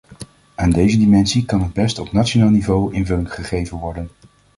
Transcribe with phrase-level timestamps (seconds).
[0.55, 4.09] Aan deze dimensie kan het best op nationaal niveau invulling gegeven worden.